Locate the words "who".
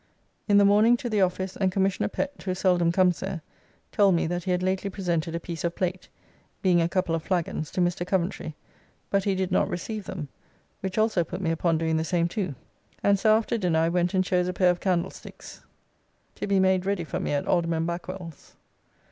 2.41-2.55